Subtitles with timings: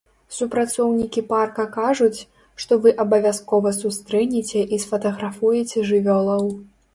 [0.35, 2.19] Супрацоўнікі парка кажуць,
[2.63, 6.43] што вы абавязкова сустрэнеце і сфатаграфуеце жывёлаў.